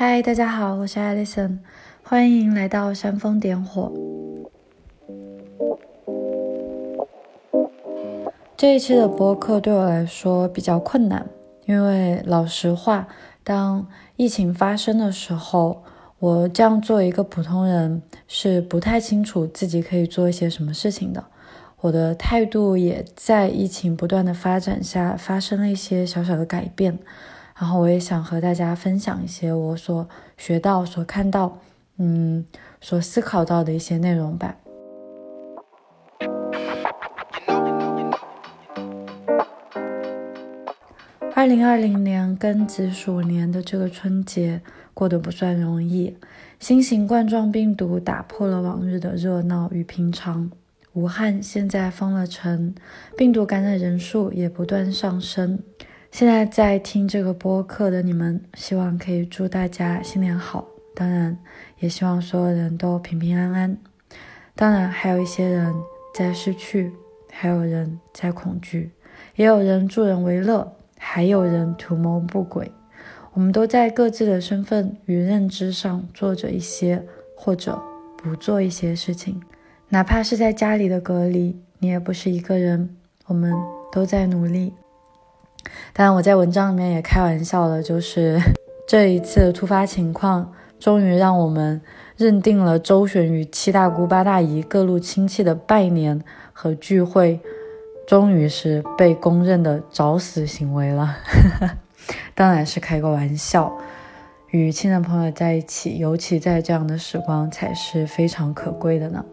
[0.00, 1.58] 嗨，大家好，我是 Alison，
[2.04, 3.92] 欢迎来到煽风点火。
[8.56, 11.26] 这一期的播客对我来说比较困难，
[11.66, 13.08] 因为老实话，
[13.42, 15.82] 当疫情发生的时候，
[16.20, 21.24] 我这样做一个普通人是不太清楚自己可以做一些什么事情的。
[21.80, 27.00] 我的态度也在疫情不断的发展下发生了一些小小的改变。
[27.58, 31.58] 然后我也想和大家分享一些我所学到、所看到、
[31.96, 32.46] 嗯，
[32.80, 34.54] 所思考到的一些内容吧。
[41.34, 44.60] 二零二零年庚子鼠年的这个春节
[44.94, 46.16] 过得不算容易，
[46.60, 50.50] 新型冠状病毒打破了往日的热闹与平常。
[50.92, 52.74] 武汉现在封了城，
[53.16, 55.58] 病毒感染人数也不断上升。
[56.10, 60.66] 现在在听这个播客的你们，希望可以祝大家新年好。
[60.94, 61.38] 当然，
[61.78, 63.78] 也希望所有人都平平安安。
[64.56, 65.72] 当然，还有一些人
[66.12, 66.92] 在失去，
[67.30, 68.90] 还有人在恐惧，
[69.36, 72.72] 也有人助人为乐，还有人图谋不轨。
[73.34, 77.80] 我们都在各自的身份与认知上做着一些，或者
[78.16, 79.40] 不做一些事情。
[79.90, 82.96] 哪怕是在家里的隔离，你也不是一个人。
[83.26, 83.54] 我们
[83.92, 84.72] 都在努力。
[85.92, 88.38] 当然，我在文章里面也开玩笑了，就是
[88.86, 91.80] 这一次突发情况，终于让我们
[92.16, 97.40] 认定了周旋于七大姑八大姨各路亲戚的拜年和聚会，
[98.06, 101.16] 终于是被公认的找死行为了。
[102.34, 103.76] 当然是开个玩笑，
[104.50, 109.24] 与亲人朋友在一起，尤其在这样的时光，才是非常可贵的呢。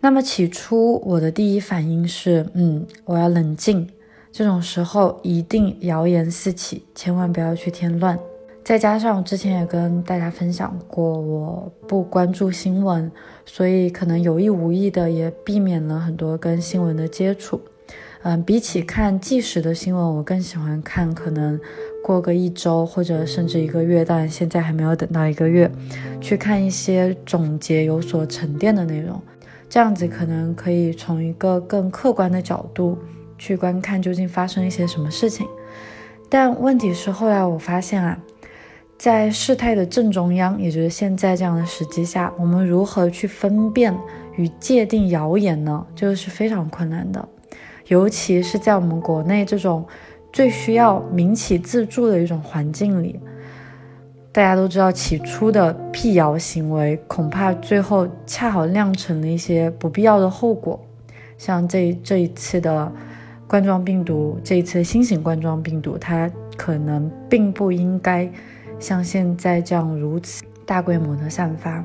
[0.00, 3.88] 那么起初我的第一反应是，嗯，我要冷静。
[4.36, 8.18] 这种时候一定谣言四起，千万不要去添乱。
[8.64, 13.08] 再加上之前也跟大家分享过，我不关注新闻，
[13.46, 17.60] 所以可能有意无意的也避免了很多跟新闻的接触。
[18.24, 21.56] 嗯，比起看即时的新闻，我更喜欢看可能
[22.02, 25.70] 过个一周或者甚至一个月，但现在还没有等到一个月，
[26.20, 29.22] 去看一些总结有所沉淀的内容，
[29.68, 32.98] 这样子可能可以从一个更客观的角度。
[33.44, 35.46] 去观看究竟发生一些什么事情，
[36.30, 38.18] 但问题是后来我发现啊，
[38.96, 43.94] 在事态的正中央，也就是现在这样的时机下，我们如何去分辨
[44.36, 45.86] 与界定谣言呢？
[45.94, 47.28] 这个是非常困难的，
[47.88, 49.84] 尤其是在我们国内这种
[50.32, 53.20] 最需要民企自助的一种环境里，
[54.32, 60.82] 大家都知道，起初的辟谣行为恐怕最后恰好酿成了一些不必要的后果，
[61.36, 62.90] 像这这一次的。
[63.46, 68.30] 冠状病毒这一次新型冠状病毒，它可能并不应该
[68.78, 71.84] 像现在这样如此大规模的散发。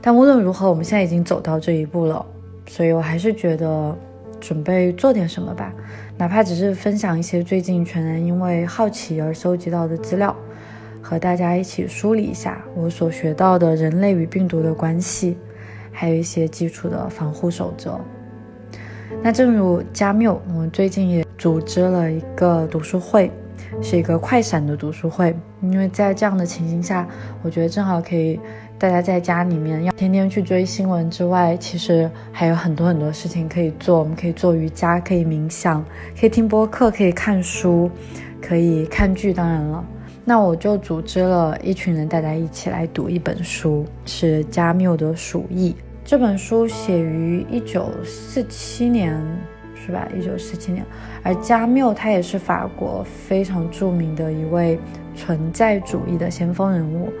[0.00, 2.24] 但无论如何，我们现在已经走到这一步了，
[2.66, 3.96] 所以我还是觉得
[4.40, 5.72] 准备做点什么吧，
[6.16, 10.34] 哪怕只是分享一些最近全然因为好奇而搜集到的资料，
[11.02, 15.36] 和大家一起梳理一下我所学到的人类与病毒的关系，
[15.92, 18.00] 还有一些基础的防护守则。
[19.22, 23.30] 那正如加缪，我们最近也组织了一个读书会，
[23.82, 25.36] 是一个快闪的读书会。
[25.60, 27.06] 因为在这样的情形下，
[27.42, 28.40] 我觉得正好可以
[28.78, 33.98] 大家在家里面要天天去追新闻之外，其实还有很多很多事情可以做。
[33.98, 35.84] 我们可以做瑜伽，可以冥想，
[36.18, 37.90] 可以听播客，可以看书，
[38.40, 39.34] 可以看剧。
[39.34, 39.84] 当然了，
[40.24, 45.72] 那我就组织了一群人，大家一起来读一本书，是加缪的《鼠疫》。
[46.10, 49.16] 这本书写于一九四七年，
[49.76, 50.08] 是吧？
[50.12, 50.84] 一九四七年，
[51.22, 54.76] 而加缪他也是法国非常著名的一位
[55.14, 57.12] 存在主义的先锋人物，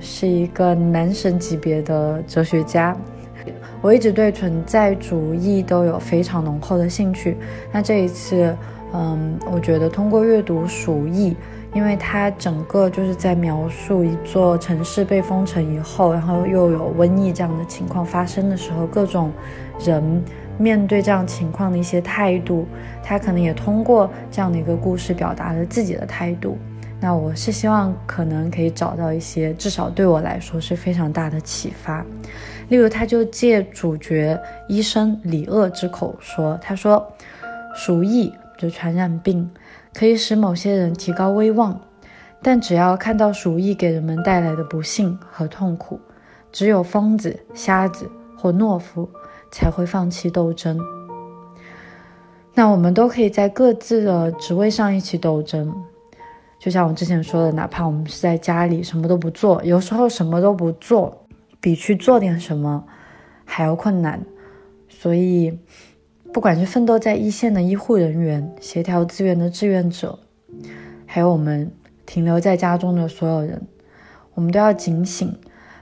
[0.00, 2.96] 是一个男神级别的哲学家。
[3.82, 7.36] 我一直对存在主义都有非常浓厚的兴趣。
[7.70, 8.56] 那这一次，
[8.94, 11.32] 嗯，我觉得通过阅读《鼠疫》。
[11.76, 19.30] 因为它整个就是在描述一座城市被封城以后，然后又有瘟疫这样的情况发生的时候，各种
[19.84, 20.24] 人
[20.56, 22.66] 面对这样情况的一些态度。
[23.04, 26.56] 他可能也通过这样的一个故事表达了自己的态度。
[26.98, 32.02] 那我是希望可能可以找到一些，至少对我来说是非常大的启发。
[32.68, 37.06] 例如，他就借主角医生李鄂之口说：“他说，
[37.74, 39.46] 鼠疫就传染病。”
[39.96, 41.80] 可以使某些人提高威望，
[42.42, 45.98] 但只要看到鼠疫给人们带来的不幸和痛苦，
[46.52, 48.06] 只有疯子、瞎子
[48.36, 49.08] 或懦夫
[49.50, 50.78] 才会放弃斗争。
[52.52, 55.74] 那我们都可以在各自的职位上一起斗争，
[56.58, 61.26] 就像我之前说的，哪怕我们是在家里什么都不做，有时候什么都不做，
[61.58, 62.84] 比去做点什么
[63.46, 64.22] 还要困难。
[64.90, 65.58] 所以，
[66.32, 70.18] 不管是奋斗在一线的医护人员、协调资源的志愿者，
[71.06, 71.70] 还有我们
[72.04, 73.62] 停留在家中的所有人，
[74.34, 75.34] 我们都要警醒：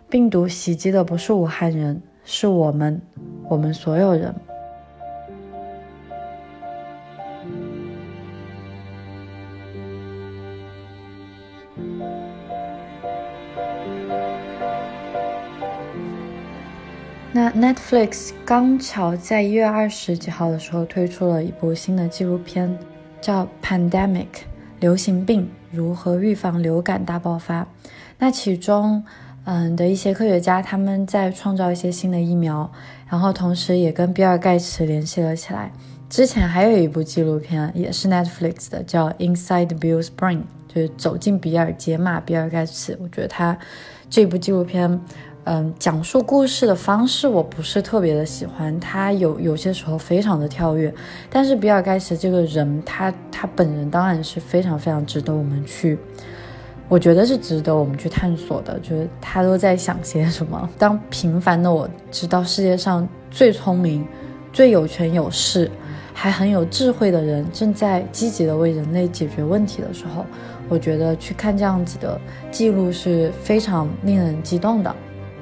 [0.08, 3.02] 病毒袭击的不是武汉人，是我们，
[3.48, 4.34] 我们所有人。
[17.36, 22.78] 那 Netflix 刚巧在一月二十几号的时候推出了一部新的纪录片，
[23.20, 24.26] 叫《Pandemic》，
[24.78, 27.66] 流行病如何预防流感大爆发。
[28.20, 29.02] 那其中，
[29.46, 32.70] 嗯的一些科学家他们在创造一些新的疫苗，
[33.08, 35.72] 然后同时也跟比尔盖茨联系了起来。
[36.08, 40.38] 之前还有一部纪录片也是 Netflix 的，叫《Inside Bill's Brain》，
[40.68, 42.96] 就是走进比尔解码比尔盖茨。
[43.02, 43.58] 我觉得他
[44.08, 45.00] 这部纪录片。
[45.46, 50.92] 嗯，讲述故事的方式我不是特别的喜欢，他有有些时候非常的跳跃。
[51.28, 55.98] 但是比尔盖茨这个人，他他本人当然是非常非常值得我们去，
[56.88, 58.78] 我觉得是值得我们去探索的。
[58.80, 60.66] 就是他都在想些什么？
[60.78, 64.06] 当平凡的我知道世界上最聪明、
[64.50, 65.70] 最有权有势、
[66.14, 70.24] 还很有智慧的人正在积极的为人类解决问题的时候，
[70.70, 72.18] 我觉得去看这样子的
[72.50, 74.96] 记录是非常令人激动的。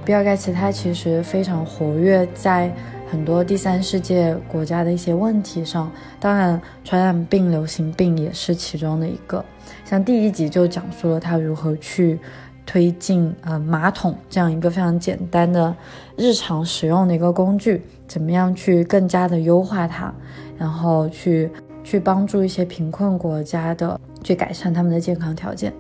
[0.05, 2.73] 比尔盖茨他其实非常活跃在
[3.09, 9.45] 很多第三世界国家的一些问题上，当然传染病、流行病也是其中的一个。
[9.85, 12.19] 像第一集就讲述了他如何去
[12.65, 15.75] 推进呃马桶这样一个非常简单的
[16.17, 20.13] 日常使用的一个工具，怎么样去更加的优化它，
[20.59, 21.51] 然后去
[21.85, 25.73] 去帮助一些贫困国家的去改善他们的健康条件。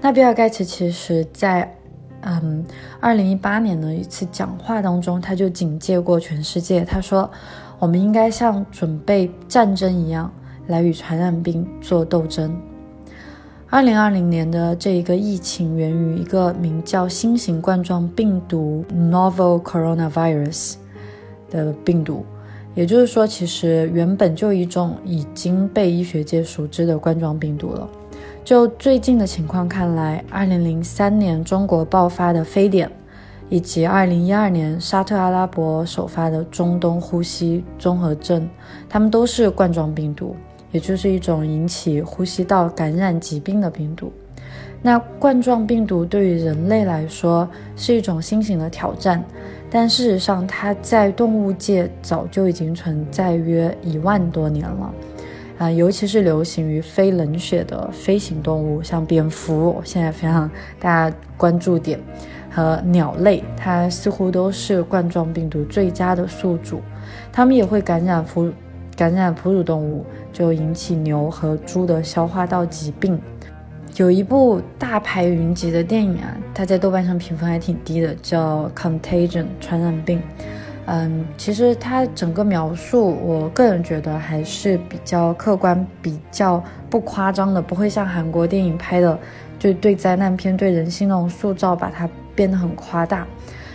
[0.00, 1.72] 那比尔盖茨其实在。
[2.22, 2.64] 嗯，
[3.00, 6.84] 二零一八年的一次讲话当中，他就警戒过全世界。
[6.84, 7.30] 他说，
[7.78, 10.30] 我们应该像准备战争一样
[10.66, 12.54] 来与传染病做斗争。
[13.70, 20.74] 二零二零年的这一个疫情源于一个名叫新型冠状病毒 （Novel Coronavirus）
[21.50, 22.26] 的病毒，
[22.74, 27.88] 也就是说，其实原本就一种已经被医学界熟知的冠状病毒了。
[28.50, 32.90] 就最近的情况看来，二零零三年中国爆发的非典，
[33.48, 38.50] 以及二零一二年沙特阿拉伯首发的中东呼吸综合症，
[38.88, 40.34] 它们都是冠状病毒，
[40.72, 44.12] 也就是一种引起呼吸道感染疾病的病毒。
[44.82, 49.24] 那冠状病毒对于人类来说是一种新型的挑战，
[49.70, 54.92] 但事实上它在动物界早就已经存在约一万多年了。
[55.60, 62.00] 啊，尤其是流行于非冷血的飞行动物，像蝙蝠，现在非常大家关注点，
[62.50, 66.80] 和鸟类，它似乎都是冠状病毒最佳的宿主。
[67.30, 68.50] 它们也会感染哺
[68.96, 73.20] 感染哺乳动物，就引起牛和猪的消化道疾病。
[73.96, 80.22] 有一部大牌云集的电影啊，它在豆瓣上评分还挺低的，叫《Contagion》传染病。
[80.86, 89.16] 嗯，其实它整个描述，我个人觉得还是比较客观、比较不夸张的，不会像韩国电影拍的，
[89.58, 93.24] 就对灾难片、对人性那种塑造，把它变得很夸大。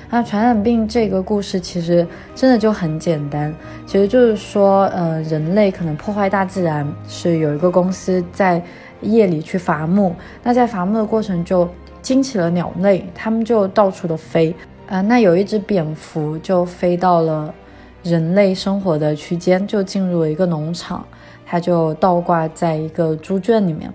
[0.09, 3.53] 那传染病这个故事其实真的就很简单，
[3.87, 8.61] 其实就是说，呃，人类可能破坏大自然，是有一个公司在
[9.01, 11.67] 夜里去伐木，那在伐木的过程就
[12.01, 14.53] 惊起了鸟类，它们就到处的飞。
[14.87, 17.53] 啊，那有一只蝙蝠就飞到了
[18.03, 21.03] 人类生活的区间，就进入了一个农场，
[21.45, 23.91] 它就倒挂在一个猪圈里面。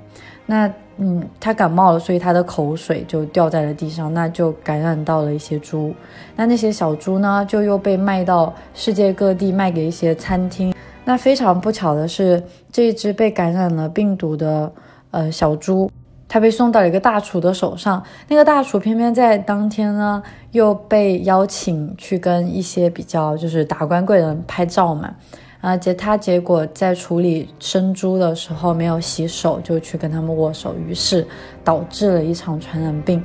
[0.47, 5.95] 那，嗯，它感冒了，所以它的口水就掉在了地上，那就感染到了一些猪。
[6.35, 10.75] 那那些小猪呢，就又被卖到世界各地，卖给一些餐厅。
[11.05, 12.43] 那非常不巧的是，
[12.73, 14.73] 这一只被感染了病毒的
[15.13, 15.89] 呃小猪。
[16.33, 20.23] 他被送到了一个大厨的手上，那个大厨偏偏在当天呢
[20.53, 25.13] 又被邀请去跟一些比较就是达官贵人拍照嘛，
[25.61, 31.27] 啊结他结果在处理生猪的时候没有洗手就去跟他们握手，于是
[31.65, 33.21] 导致了一场传染病。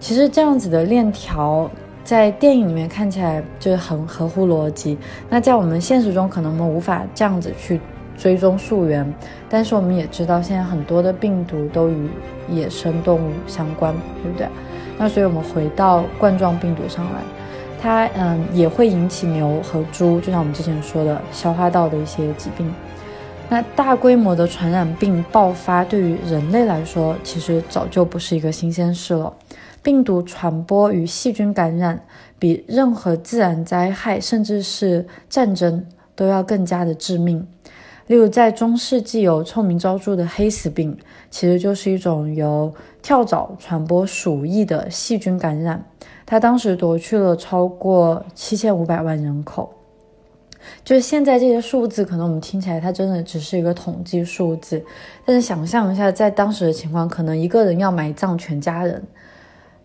[0.00, 1.70] 其实这样子的链条
[2.02, 7.80] 在电影里面看起来就是很合乎逻辑，那在我们现实中可能我们无法这样子去。
[8.20, 9.10] 追踪溯源，
[9.48, 12.10] 但是我们也知道，现在很多的病毒都与
[12.50, 14.46] 野生动物相关，对不对？
[14.98, 17.22] 那所以我们回到冠状病毒上来，
[17.80, 22.70] 它嗯也会引起牛和猪，就像我们之前说的消化道的一些疾病。
[23.48, 29.32] 那大规模的传染病爆发对于人类来说，其实早就不是一个新鲜事了。
[29.82, 31.98] 病毒传播与细菌感染，
[32.38, 35.82] 比任何自然灾害，甚至是战争
[36.14, 37.44] 都要更加的致命。
[38.10, 40.98] 例如，在中世纪有臭名昭著的黑死病，
[41.30, 45.80] 其实就是一种由跳蚤传播鼠疫的细菌感染，
[46.26, 49.72] 它当时夺去了超过七千五百万人口。
[50.84, 54.84] 就是现在这些数字，可能我们听起来它真的只是一个统计数字，
[55.24, 59.00] 但是想象一下，在当时的情况，可能一个人要埋葬全家人。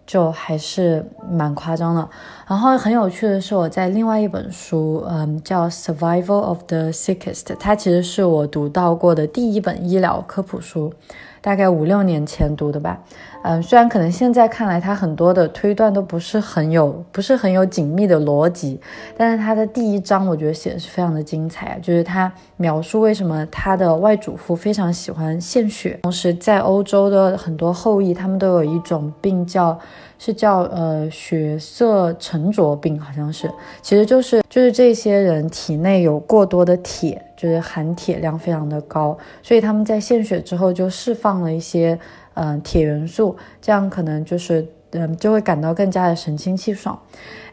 [0.08, 2.08] 就还是蛮夸张的。
[2.48, 10.94] 然后很有趣的是，我在另外一本书，嗯，叫《Survival of the Sickest》，它其实是我读到过的第一本医疗科普书，
[11.42, 13.02] 大概五六年前读的吧。
[13.42, 18.80] 嗯，虽然可能现在看来，它很多的推断都不是很有，不是很有紧密的逻辑，
[19.18, 29.78] 但是它的第一章我觉得写的是非常的精彩，就是它描述为什么他的外祖父非常喜欢献血，同时在欧洲的很多后裔，他们都有一种病叫，
[30.18, 41.98] 是叫呃血色沉着病，好像是，其实就是就是这些人体内有过多的铁，就是含铁量非常的高，所以他们在献血之后就释放了一些。
[42.38, 47.00] 嗯，铁元素，这样可能就是，嗯，就会感到更加的神清气爽。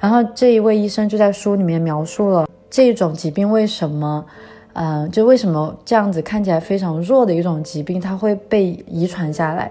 [0.01, 4.27] 然后这一位医生就在书里面描述了这种疾病为什么，
[4.73, 9.71] 嗯，就为什么这样子看起来非常弱的一种疾病，它会被遗传下来。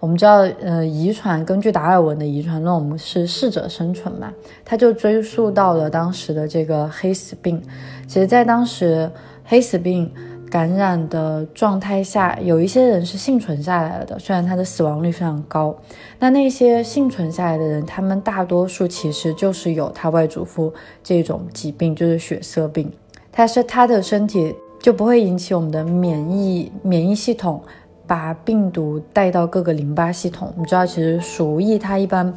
[0.00, 4.32] 我们知道，呃，遗传根据达尔文的遗传论，我们是适者生存嘛，
[4.64, 7.62] 他就追溯到了当时的这个黑死病。
[8.06, 9.10] 其实，在当时
[9.44, 10.10] 黑死病。
[10.48, 15.76] 感染的状态下，有一些人是幸存下来了的，虽然他的死亡率非常高。
[16.20, 20.72] 那那些幸存下来的人，他们大多数其实就是有他外祖父
[21.02, 22.90] 这种疾病，就是血色病。
[23.32, 27.60] 他是他的身体就不会引起我们的免疫免疫系统
[28.06, 30.52] 把病毒带到各个淋巴系统。
[30.56, 32.32] 你知道，其实鼠疫它一般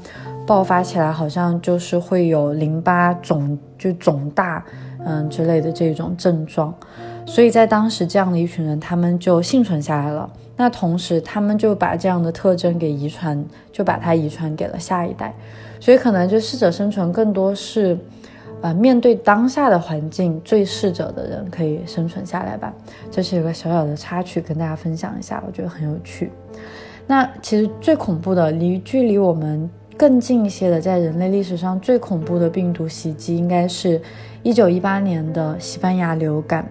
[0.47, 4.63] 爆发起来，好像就是会有淋巴肿就肿大，
[5.05, 6.73] 嗯之类的这种症状。
[7.25, 10.27] 所以在当时，这样的一群人，他们就幸存下来了。
[10.57, 15.33] 那同时，他们就把这样的特征给遗传，就把它遗传给了下一代。
[15.79, 17.97] 所以，可能就适者生存更多是，
[18.61, 22.73] 呃，面对当下的环境最适者的人可以生存下来吧。
[23.09, 26.29] 这是一个小小的插曲，跟大家分享一下，我觉得很有趣。
[27.07, 34.01] 那其实最恐怖的，离距离我们更近一些的，在人类历史上最恐怖的病毒袭击，应该是
[34.43, 36.67] 一九一八年的西班牙流感。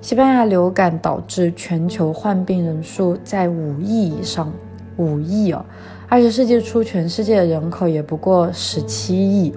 [0.00, 4.52] 西班牙流感导致全球患病人数在五亿以上，
[4.96, 5.64] 五亿哦！
[6.08, 9.52] 二十世纪初，全世界的人口也不过十七亿，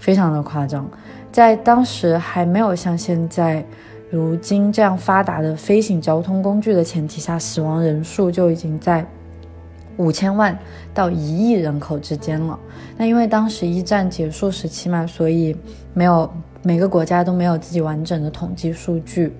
[0.00, 0.90] 非常的夸张。
[1.30, 3.64] 在当时还没有像现在
[4.10, 9.06] 如今这样发达的飞行交通工具的前提下，死亡人数就已经在
[9.96, 10.58] 五千万
[10.92, 12.58] 到一亿人口之间了。
[12.96, 15.56] 那因为当时一战结束时期嘛，所以
[15.94, 16.28] 没有
[16.62, 19.32] 每个国家都没有自己完整的统计数据。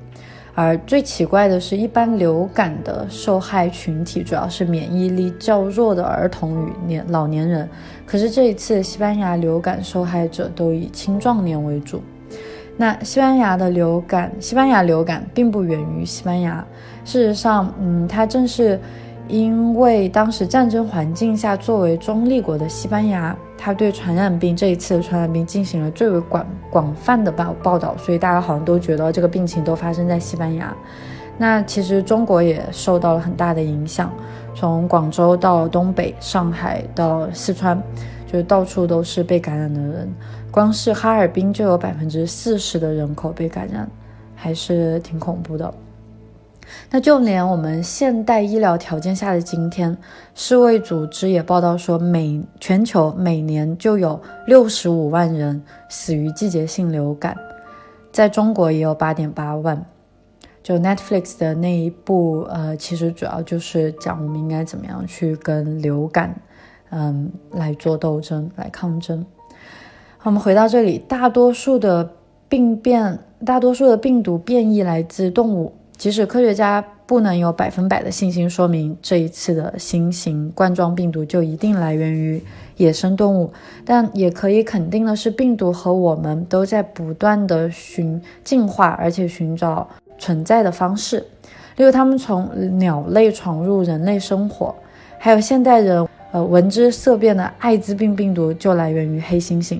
[0.54, 7.68] 而最奇怪的是，一般流感的受害群体主要是免疫力较弱的儿童与年老年人。
[8.06, 12.02] 可是这一次，西班牙流感受害者都以青壮年为主。
[12.76, 16.64] 那西班牙的流感，西班牙流感并不源于西班牙。
[17.04, 18.78] 事实上，嗯，它正是。
[19.30, 30.76] 因为当时战争环境下，作为中立国的西班牙，他对传染病这一次的传染病进行了最为广广泛的报报道，所以大家好像都觉得这个病情都发生在西班牙。
[31.38, 34.12] 那其实中国也受到了很大的影响，
[34.54, 37.80] 从广州到东北、上海到四川，
[38.26, 40.12] 就到处都是被感染的人。
[40.50, 43.88] 光是哈尔滨就有百分之四十的人口被感染，
[44.34, 45.72] 还是挺恐怖的。
[46.92, 49.96] 那就连我们现代医疗条件下的今天，
[50.34, 57.36] 世卫组织也报道说，每全球每年就有六十五万人死于季节性流感，
[58.10, 59.80] 在中国也有八点八万。
[60.64, 66.34] 就 Netflix 的那一部，呃，其实主要就是讲我们应该怎么样去跟流感，
[66.90, 69.24] 嗯，来做斗争，来抗争。
[70.24, 72.10] 我们回到这里，大多数的
[72.48, 73.16] 病变，
[73.46, 75.72] 大多数的病毒变异来自动物。
[76.00, 82.42] 即使科学家不能有百分百的信心说明这一次的新型冠状病毒就一定来源于
[82.78, 83.52] 野生动物，
[83.84, 89.86] 但也可以肯定的是，病毒和我们都在不断的寻进化，而且寻找
[90.18, 91.18] 存在的方式。
[91.76, 94.74] 例如，他们从鸟类闯入人类生活，
[95.18, 99.78] 还有现代人呃闻之色变的艾滋病病毒就来源于黑猩猩。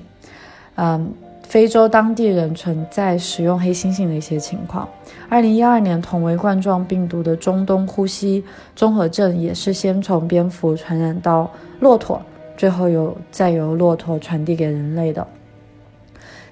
[0.75, 1.11] 嗯。
[1.51, 4.87] 非洲当地人存在使用黑猩猩的一些情况。
[5.27, 8.41] 二零一二年，同为冠状病毒的中东呼吸
[8.73, 12.21] 综合症也是先从蝙蝠传染到骆驼，
[12.55, 15.27] 最后由再由骆驼传递给人类的。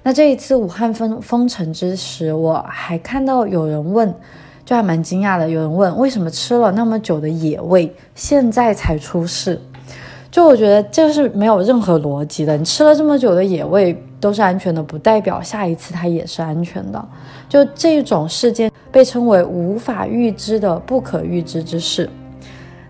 [0.02, 4.14] 那这一次武汉封封城之时，我还看到有人问，
[4.66, 5.48] 就还蛮惊讶的。
[5.48, 9.58] 有人问，为什么吃了那么久的野味，现在才出事？
[10.30, 12.56] 就我觉得这是没有任何逻辑的。
[12.56, 17.08] 你吃了这么久的野味都是安全的，不代表下一次它也是安全的。
[17.48, 22.08] 就这种事件被称为无法预知的不可预知之事。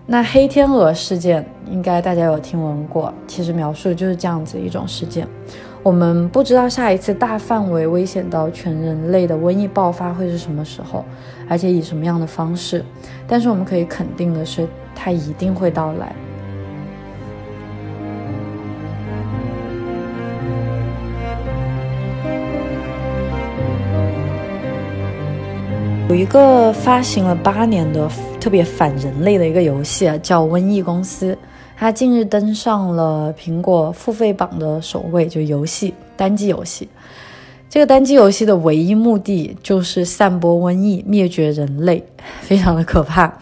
[0.05, 5.27] 那黑天鹅事件应该大家有听闻过，其实描述就是这样子一种事件。
[5.81, 11.03] 我们不知道下一次大范围危险到全人类的瘟疫爆发会是什么时候，
[11.49, 12.85] 而且以什么样的方式。
[13.25, 16.13] 但是我们可以肯定的是，它一定会到来。
[26.11, 28.05] 有一个发行了八年的
[28.37, 31.33] 特别反人类的一个游戏啊，叫《瘟疫公司》。
[31.77, 36.85] 它近日登上了苹果付费榜的首位，就游戏单机游戏。
[37.69, 42.03] 这个单机游戏的唯一目的就是散播瘟疫，灭绝人类，
[42.43, 43.33] 非常的可怕。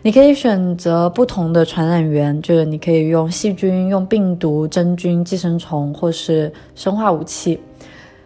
[0.00, 7.60] 你可以选择不同的传染源，就是你可以用细菌、用病毒、真菌、寄生虫，或是生化武器。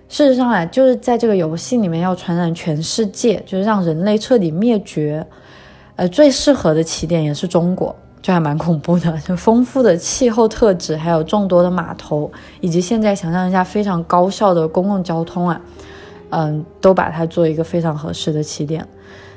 [0.08, 5.26] 事实上啊，就是在这个游戏里面要传染全世界，就是让人类彻底灭绝。
[5.96, 7.94] 呃，最适合的起点也是中国。
[8.20, 15.60] 就还蛮恐怖的，就丰富的气候特质，还有众多的码头，以及现在想象一下非常高效的公共交通啊，
[16.30, 18.86] 嗯，都把它做一个非常合适的起点。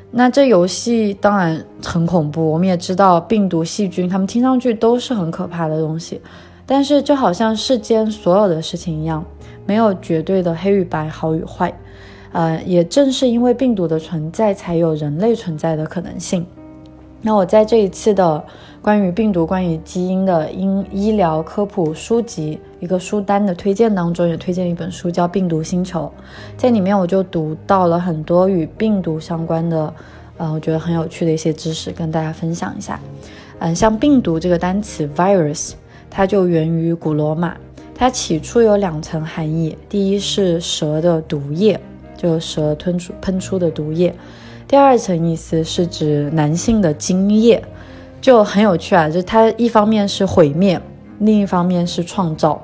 [0.09, 6.19] 那这游戏当然很恐怖，我们也知道病毒、细菌，它们听上去都是很可怕的东西，
[6.65, 9.23] 但是就好像世间所有的事情一样，
[9.65, 11.73] 没有绝对的黑与白、好与坏。
[12.31, 16.45] 呃，也正是因为病毒的存在，才有人类存在的可能性。
[17.21, 18.43] 那我在这一次的
[18.81, 26.11] 关于病毒、关于基因的医医疗科普书籍一个书单的推荐当中，也推荐一本书叫《病毒星球》，
[26.57, 29.93] 在里面我就读到了很多与病毒相关的，
[30.37, 32.99] 呃，我觉得很有趣的一些知识，跟大家分享一下。
[33.59, 35.73] 嗯，像病毒这个单词 virus，
[36.09, 37.55] 它就源于古罗马，
[38.01, 41.79] 它起初有两层含义，第一是蛇的毒液，
[42.17, 44.11] 就蛇吞出喷出的毒液。
[44.67, 47.63] 第二层意思是指男性的精液，
[48.19, 49.07] 就很有趣啊！
[49.07, 50.81] 就它一方面是毁灭，
[51.19, 52.59] 另一方面是创造，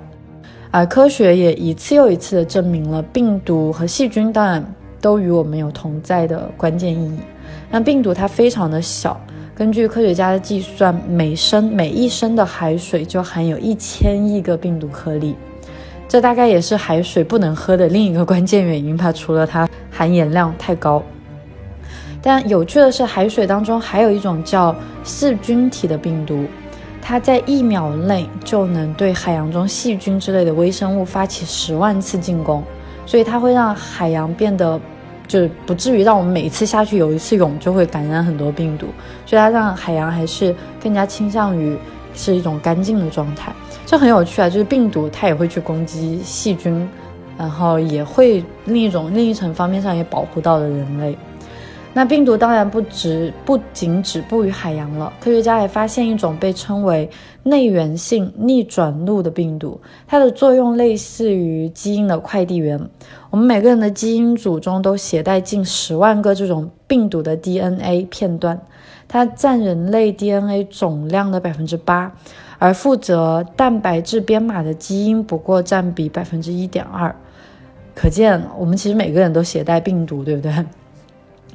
[0.72, 4.66] 而科学也一次又一次的证明了病毒和细菌当然
[5.00, 7.20] 都与我们有同在的关键意义。
[7.70, 9.22] 那病毒它非常的小，
[9.58, 15.36] 根据科学家的计算，每升每一升的海水就含有一千亿个病毒颗粒，
[16.08, 21.02] 这大概也是海水不能喝的另一个关键原因吧，除了它含盐量太高。
[22.22, 26.46] 但有趣的是，海水当中还有一种叫噬菌体的病毒，
[27.02, 32.64] 它在一秒内就能对海洋中细菌之类的微生物发起十万次进攻，
[33.08, 34.80] 所以它会让海洋变得，
[35.28, 38.88] 就是不至于让我们每一次下去游一次泳就会感染很多病毒，
[39.26, 41.78] 所以它让海洋还是更加倾向于
[42.14, 43.54] 是一种干净的状态。
[43.86, 46.88] 这很有趣啊，就是病毒它也会去攻击细菌，
[47.38, 51.18] 然后也会另一种另一层方面上也保护到了人类。
[51.98, 57.10] 那病毒当然不止不仅止步于海洋了，科学家还发现一种被称为
[57.42, 62.80] 内源性逆转录的病毒，它的作用类似于基因的快递员。
[63.32, 68.62] 我们每个人的基因组中都携带近十万个这种病毒的 DNA 片段，
[69.08, 72.14] 它占人类 DNA 总量的百分之八，
[72.60, 77.16] 而负责蛋白质编码的基因不过占比百分之一点二。
[77.96, 80.54] 可见，我们其实每个人都携带病毒，对不对？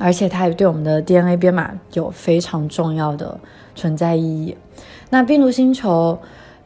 [0.03, 3.39] 而且它也对我们的 DNA 编码有非常重要的
[3.77, 4.57] 存在意义。
[5.09, 6.19] 那《病毒星球》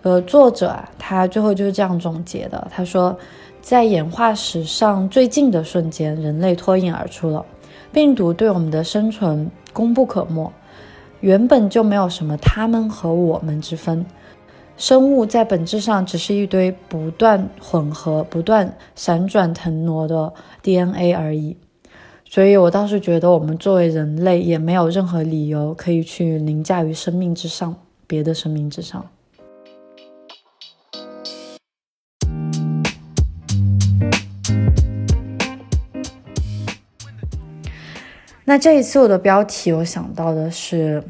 [0.02, 3.14] 的作者啊，他最后就是这样总结的：他说，
[3.60, 7.44] 在演化史上最近的瞬间，人类脱颖而出了。
[7.92, 10.50] 病毒对我们的生存功不可没，
[11.20, 14.06] 原本就没有什么他们和我们之分。
[14.78, 21.56] 生物在本质上只是一堆不断混合、不断闪转腾挪的 DNA 而已。
[22.28, 27.74] 所以，我倒是觉得，我们作为人类，也没有任何理由可以去凌驾于生命之上，
[28.06, 29.06] 别的生命之上。
[38.44, 41.02] 那这一次我的标题，我想到的是，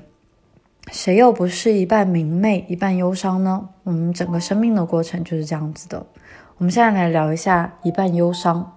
[0.92, 3.68] 谁又不是一半明媚，一半忧伤呢？
[3.82, 6.06] 我们整个生命的过程就是这样子的。
[6.58, 8.75] 我们现在来聊一下一半忧伤。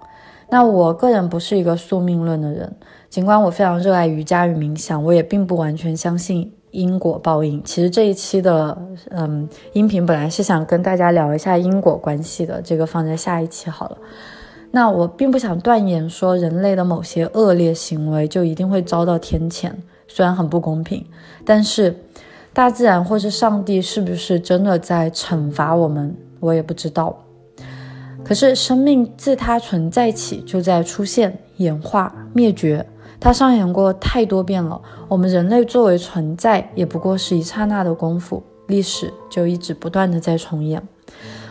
[0.50, 2.76] 那我个人不是一个宿命论的人，
[3.10, 7.64] 尽管我非常热爱瑜伽与冥想，我也并不完全相信因果报应。
[7.64, 8.78] 其实这一期的
[9.12, 13.98] 嗯音频本来是想跟大家聊一下因果关系的，这个放在下一期好了。
[14.72, 19.72] 那我并不想断言说人类的某些恶劣行为就一定会遭到天谴，
[20.08, 21.06] 虽然很不公平，
[21.44, 21.96] 但是
[22.54, 27.16] 大自然或是上帝是不是真的在惩罚我们，我也不知道。
[28.30, 32.86] 可是，生命自它存在起就在出现、演化、灭绝，
[33.20, 34.80] 它上演过太多遍了。
[35.08, 40.80] 我们人类作为存在，也不过是一刹那的功夫，历史就一直不断的在重演。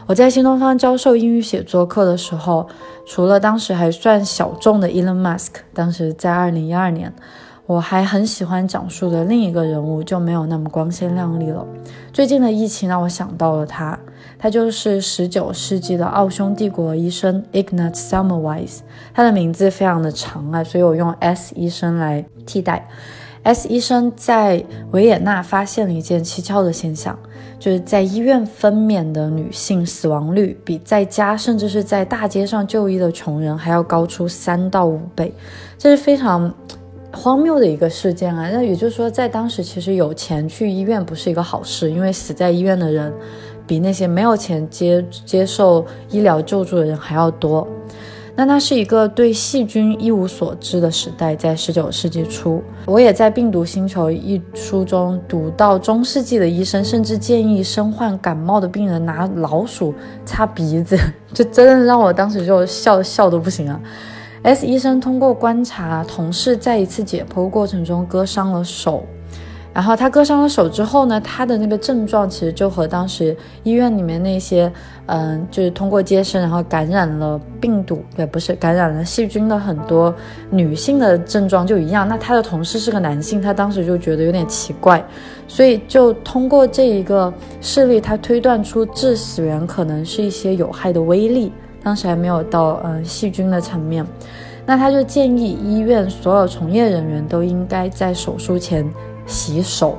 [0.06, 2.68] 我在新东方教授英语写作课的时候，
[3.04, 7.12] 除了当时还算小众的 Elon Musk，当时在二零一二年。
[7.66, 11.66] 我还很喜欢讲述的另一个人物就没有那么光鲜亮丽了。
[12.14, 13.98] 最近的疫情让我想到了他，
[14.38, 18.78] 他就是十九世纪的奥匈帝国医生 Ignaz Semmelweis。
[19.12, 22.88] 他的名字非常的长啊，所以我用 S 医生来替代。
[23.42, 27.18] S 医生在维也纳发现了一件蹊跷的现象，
[27.58, 35.32] 就是在医院分娩的女性死亡率比在家甚至是在大街上就医的穷人还要高出三到五倍，
[35.76, 36.54] 这是非常。
[37.10, 38.50] 荒谬的一个事件啊！
[38.52, 43.10] 那也就是说，在当时其实有钱去医院不是一个好事，因为死在医院的人
[43.68, 47.68] 比那些没有钱接接受医疗救助的人还要多。
[48.34, 59.92] 那那是一个对细菌一无所知的时代，在十九世纪初，我也在《病毒星球》一书中读到，中世纪的医生甚至建议身患感冒的病人拿老鼠
[60.24, 60.96] 擦鼻子，
[61.34, 63.80] 这真的让我当时就笑笑的不行啊
[64.44, 69.02] ！S 医生通过观察同事在一次解剖过程中割伤了手，
[69.78, 74.68] 然后他割伤了手之后呢，他的那个症状其实就和当时医院里面那些，
[75.06, 80.12] 嗯，就是通过接生然后感染了病毒，也不是感染了细菌的很多
[80.50, 82.08] 女性的症状就一样。
[82.08, 85.00] 那他的同事是个男性，他当时就觉得有点奇怪，
[85.46, 91.52] 所以就通过这一个事例，他推断出致死源可能是一些有害的微粒。
[91.84, 94.04] 当时还没有到嗯细菌的层面，
[94.66, 98.84] 那他就建议医院所有从业人员都应该在手术前
[99.28, 99.96] 洗手。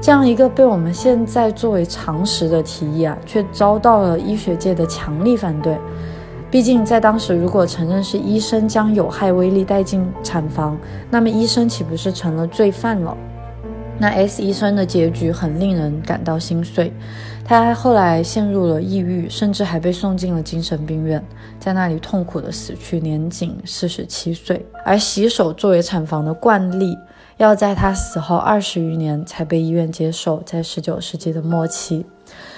[0.00, 5.76] 这样一个被我们现在作为常识的提议啊，却遭到了医学界的强力反对。
[6.50, 10.78] 毕竟在当时，如果承认是医生将有害微粒带进产房，
[11.10, 13.16] 那么医生岂不是成了罪犯了？
[13.98, 16.92] 那 S 医生的结局很令人感到心碎。
[17.44, 21.22] 他后来陷入了抑郁，甚至还被送进了精神病院，
[21.58, 24.64] 在那里痛苦的死去，年仅四十七岁。
[24.84, 26.96] 而洗手作为产房的惯例，
[27.38, 30.42] 要在他死后二十余年才被医院接受。
[30.44, 32.04] 在十九世纪的末期，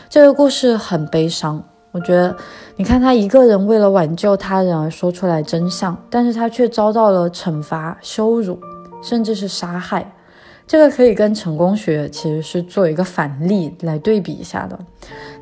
[0.09, 1.63] 这个故事很悲伤。
[1.93, 2.37] 我觉得，
[2.77, 8.59] 你看他一个人为了挽救他人而说出来真相，但是他却遭到了惩罚、羞辱，
[9.03, 10.13] 甚至是杀害。
[10.69, 14.79] 这个可以跟成功学其实是做一个反例来对比一下的。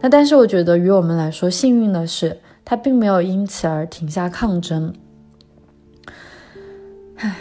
[0.00, 4.94] 那但是我觉得，于我们来说，幸运的是，他并没有因此而停下抗争。
[7.16, 7.36] 唉，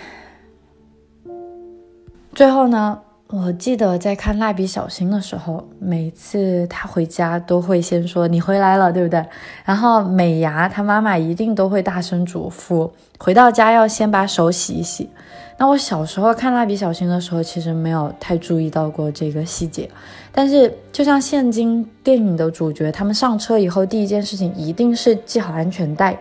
[2.38, 9.26] 最后呢，我记得在看蜡笔小新的时候，每次他回家都会先说“你回来了”，对不对？
[9.66, 15.10] 然后美伢他妈妈一定都会大声嘱咐，回到家要先把手洗一洗。
[15.58, 19.90] 那我小时候看蜡笔小新的时候，其实没有太注意到过这个细节。
[20.32, 26.16] 但是，就像现今电影的主角，他们上车以后第一件事情一定是系好安全带。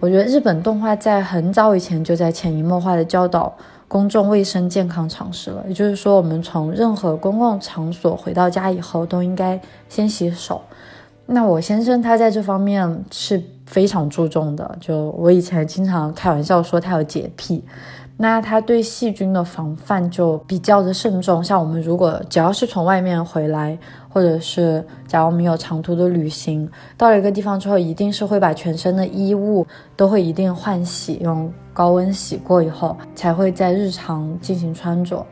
[0.00, 3.50] 我觉得日本动画在很早以前就在潜移默化的教导
[3.88, 5.64] 公众卫生健康常识了。
[5.68, 10.60] 也就是说，我们从任何公共场所回到家以后，都应该先洗手。
[11.26, 14.78] 那我先生他在这方面是非常注重的。
[14.80, 17.64] 就我以前经常开玩笑说他有洁癖。
[18.18, 35.24] 那他对细菌的防范就比较的慎重，像我们如果只要是从外面回来，或者是假如我们有长途的旅行，到了一个地方之后，一定是会把全身的衣物都会一定换洗，用高温洗过以后，才会在日常进行穿着。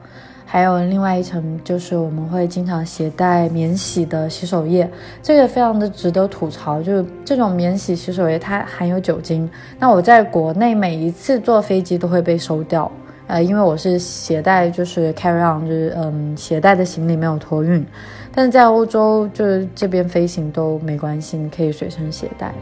[0.44, 4.88] 还有另外一层，就是我们会经常携带免洗的洗手液，
[5.22, 6.82] 这个非常的值得吐槽。
[6.82, 9.48] 就是这种免洗洗手液，它含有酒精。
[9.78, 12.92] 那我在国内每一次坐飞机都会被收掉，
[13.26, 17.84] 呃，因为我是携带就是 carry on，就是嗯，携带的行李没有托运。
[18.32, 22.52] 但是在欧洲，就是这边飞行都没关系，你可以随身携带。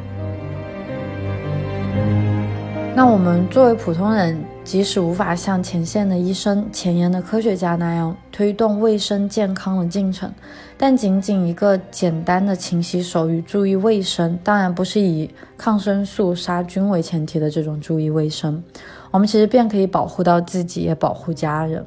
[2.95, 4.39] 那我们作为普通人。
[4.65, 10.33] 即使无法像前线的医生、前沿的科学家那样推动卫生健康的进程，
[10.79, 15.29] 但仅仅一个简单的勤洗手与注意卫生，当然不是以
[15.59, 18.63] 抗生素杀菌为前提的这种注意卫生，
[19.11, 21.85] 我们其实便可以保护到自己，也保护家人。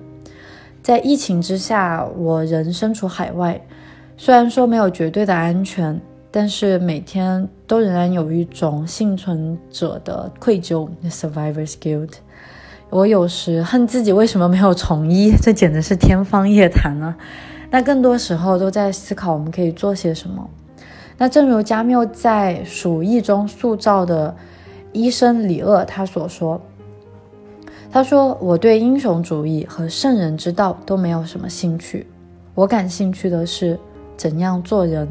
[0.83, 3.59] 在疫情之下，我人身处海外，
[4.17, 5.97] 虽然说没有绝对的安全，
[6.29, 12.11] 但是每天都仍然有一种幸存者的愧疚 （survivor's guilt）。
[12.89, 17.15] 我有时恨自己为什么没有从医， 这简直是天方夜谭啊！
[17.71, 20.47] 那更多时候都在思考我们可以做些什么。
[21.17, 24.35] 那正如加缪在《鼠疫》中塑造的
[24.93, 26.61] 医生李厄他所说
[27.91, 32.05] ：“他说我对英雄主义和圣人之道都没有什么兴趣，
[32.53, 33.79] 我感兴趣的是
[34.15, 35.07] 怎样做人。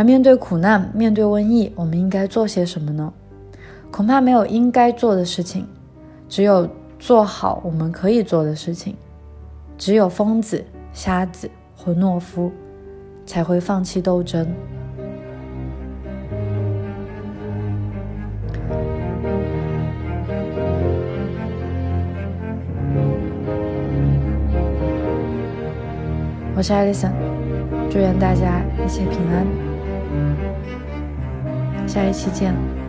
[0.00, 3.12] 而面对苦难，面对瘟疫，我们应该做些什么呢？
[3.90, 5.66] 恐怕没有应该做的事情，
[6.26, 6.66] 只有……”
[6.98, 8.94] 做好我们可以做的事情，
[9.78, 12.52] 只有疯子、瞎子或懦夫
[13.24, 14.46] 才会放弃斗争。
[26.54, 27.10] 我是艾丽森，
[27.90, 29.46] 祝愿大家一切平安，
[31.90, 32.79] 下一期见。